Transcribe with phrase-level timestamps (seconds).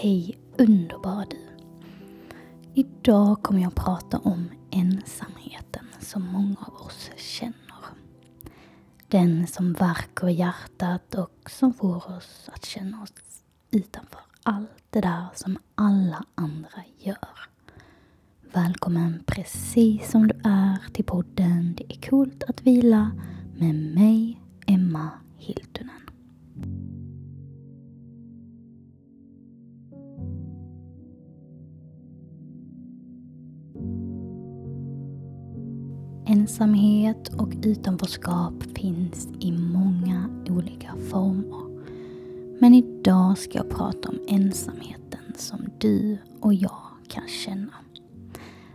[0.00, 1.46] Hej underbara du!
[2.74, 7.84] Idag kommer jag prata om ensamheten som många av oss känner.
[9.08, 13.12] Den som verkar i hjärtat och som får oss att känna oss
[13.70, 17.38] utanför allt det där som alla andra gör.
[18.52, 23.10] Välkommen precis som du är till podden Det är coolt att vila
[23.56, 24.37] med mig,
[36.30, 41.84] Ensamhet och utanförskap finns i många olika former.
[42.60, 47.72] Men idag ska jag prata om ensamheten som du och jag kan känna.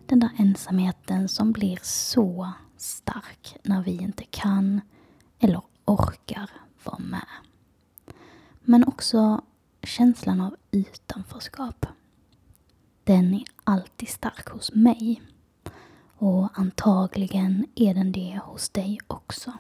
[0.06, 4.82] Den där ensamheten som blir så stark när vi inte kan
[5.40, 6.50] eller orkar
[6.84, 7.28] vara med.
[8.62, 9.42] Men också
[9.84, 11.86] känslan av utanförskap.
[13.04, 15.22] Den är alltid stark hos mig.
[16.26, 19.54] Och antagligen är den det hos dig också.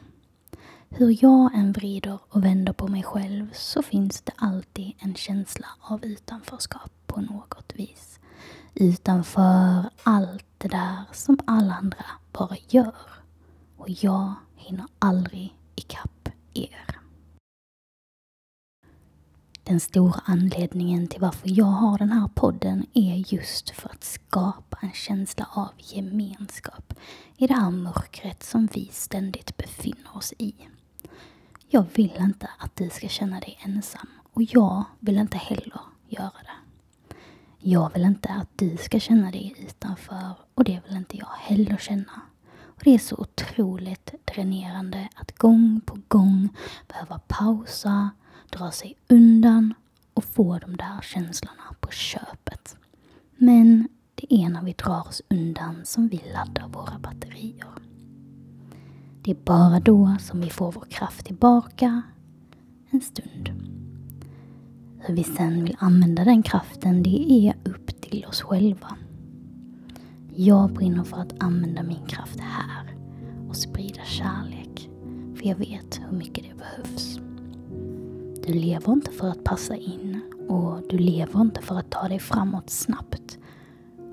[0.90, 5.68] Hur jag än vrider och vänder på mig själv så finns det alltid en känsla
[5.80, 8.20] av utanförskap på något vis.
[8.74, 12.96] Utanför allt det där som alla andra bara gör.
[13.78, 16.93] Och jag hinner aldrig ikapp er.
[19.64, 24.78] Den stora anledningen till varför jag har den här podden är just för att skapa
[24.82, 26.94] en känsla av gemenskap
[27.38, 30.54] i det här mörkret som vi ständigt befinner oss i.
[31.70, 36.32] Jag vill inte att du ska känna dig ensam och jag vill inte heller göra
[36.44, 37.16] det.
[37.60, 41.78] Jag vill inte att du ska känna dig utanför och det vill inte jag heller
[41.78, 42.22] känna.
[42.54, 46.50] Och Det är så otroligt dränerande att gång på gång
[46.88, 48.10] behöva pausa,
[48.58, 49.74] dra sig undan
[50.14, 52.78] och få de där känslorna på köpet.
[53.38, 57.74] Men det är när vi drar oss undan som vi laddar våra batterier.
[59.22, 62.02] Det är bara då som vi får vår kraft tillbaka
[62.90, 63.50] en stund.
[65.00, 68.98] Hur vi sen vill använda den kraften, det är upp till oss själva.
[70.36, 72.96] Jag brinner för att använda min kraft här
[73.50, 74.90] och sprida kärlek.
[75.36, 77.20] För jag vet hur mycket det behövs.
[78.46, 82.20] Du lever inte för att passa in och du lever inte för att ta dig
[82.20, 83.38] framåt snabbt.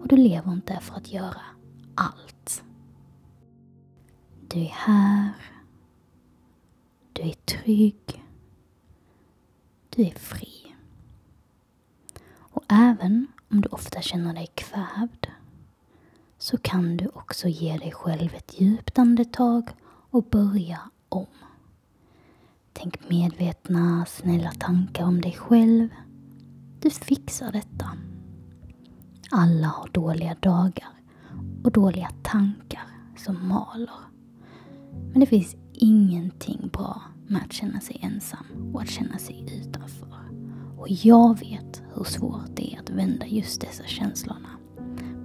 [0.01, 1.41] Och du lever inte för att göra
[1.95, 2.63] allt.
[4.49, 5.31] Du är här.
[7.13, 8.25] Du är trygg.
[9.89, 10.75] Du är fri.
[12.39, 15.27] Och även om du ofta känner dig kvävd
[16.39, 19.71] så kan du också ge dig själv ett djupt andetag
[20.11, 21.27] och börja om.
[22.83, 25.89] Tänk medvetna, snälla tankar om dig själv.
[26.79, 27.91] Du fixar detta.
[29.31, 30.89] Alla har dåliga dagar
[31.65, 32.83] och dåliga tankar
[33.17, 34.01] som maler.
[35.13, 40.19] Men det finns ingenting bra med att känna sig ensam och att känna sig utanför.
[40.79, 44.51] Och jag vet hur svårt det är att vända just dessa känslorna.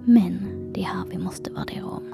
[0.04, 0.38] Men
[0.72, 2.12] det är här vi måste värdera om.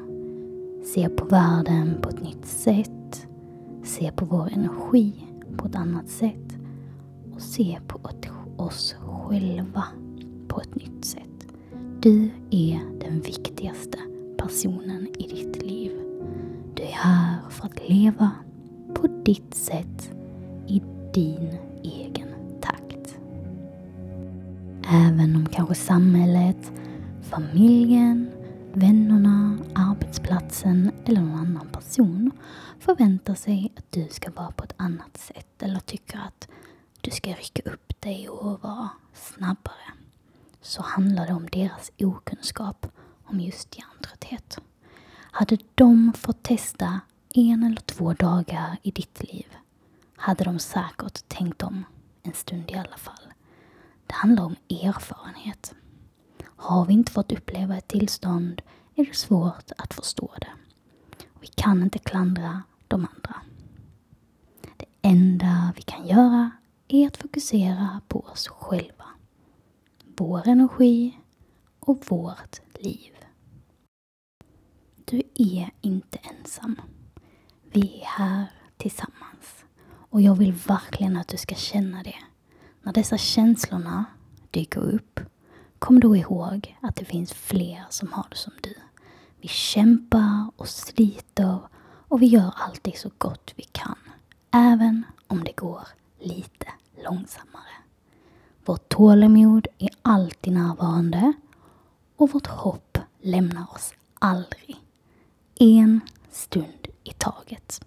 [0.95, 3.27] Se på världen på ett nytt sätt.
[3.85, 6.57] Se på vår energi på ett annat sätt.
[7.35, 8.01] Och se på
[8.57, 9.85] oss själva
[10.49, 11.47] på ett nytt sätt.
[12.01, 13.99] Du är den viktigaste
[14.37, 15.93] personen i ditt liv.
[16.75, 18.31] Du är här för att leva
[18.95, 20.11] på ditt sätt
[20.67, 20.83] i
[21.15, 21.49] din
[21.83, 22.29] egen
[22.61, 23.19] takt.
[24.93, 26.73] Även om kanske samhället,
[27.23, 28.31] familjen,
[28.75, 32.31] vännerna, arbetsplatsen eller någon annan person
[32.81, 36.49] förväntar sig att du ska vara på ett annat sätt eller tycker att
[37.01, 39.93] du ska rycka upp dig och vara snabbare
[40.61, 42.87] så handlar det om deras okunskap
[43.25, 44.59] om just hjärntrötthet.
[45.31, 47.01] Hade de fått testa
[47.35, 49.47] en eller två dagar i ditt liv
[50.23, 51.85] hade de säkert tänkt om
[52.23, 53.33] en stund i alla fall.
[54.07, 55.75] Det handlar om erfarenhet.
[56.63, 58.63] Har vi inte fått uppleva ett tillstånd
[58.95, 60.53] är det svårt att förstå det.
[61.41, 63.37] Vi kan inte klandra de andra.
[64.77, 66.51] Det enda vi kan göra
[66.89, 69.05] är att fokusera på oss själva.
[70.17, 71.19] Vår energi
[71.81, 73.13] och vårt liv.
[75.05, 76.81] Du är inte ensam.
[77.73, 79.65] Vi är här tillsammans.
[79.85, 82.19] Och jag vill verkligen att du ska känna det.
[82.83, 84.05] När dessa känslorna
[84.51, 85.21] dyker upp,
[85.83, 88.75] kom då ihåg att det finns fler som har det som du.
[89.41, 91.59] Vi kämpar och sliter
[92.09, 93.99] och vi gör alltid så gott vi kan.
[94.51, 95.89] Även om det går
[96.21, 96.67] lite
[97.05, 97.75] långsammare.
[98.65, 101.33] Vårt tålamod är alltid närvarande
[102.17, 104.77] och vårt hopp lämnar oss aldrig.
[105.55, 106.01] En
[106.31, 107.85] stund i taget.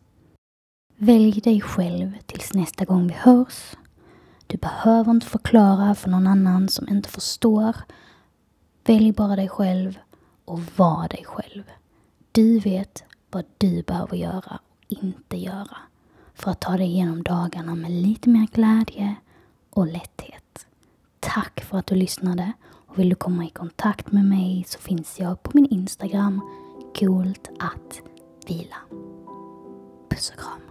[0.95, 3.75] Välj dig själv tills nästa gång vi hörs.
[4.47, 7.75] Du behöver inte förklara för någon annan som inte förstår.
[8.85, 9.99] Välj bara dig själv
[10.45, 11.63] och var dig själv.
[12.31, 15.77] Du vet vad du behöver göra och inte göra
[16.33, 19.15] för att ta dig igenom dagarna med lite mer glädje
[19.69, 20.67] och lätthet.
[21.19, 22.53] Tack för att du lyssnade
[22.87, 26.41] och vill du komma i kontakt med mig så finns jag på min Instagram
[26.99, 28.01] coolt att
[28.47, 28.77] vila.
[30.09, 30.64] Puss och kram.